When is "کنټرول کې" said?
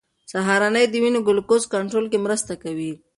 1.73-2.23